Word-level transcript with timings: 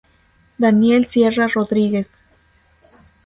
Daniel 0.57 1.05
Sierra 1.05 1.47
Rodríguez. 1.47 2.23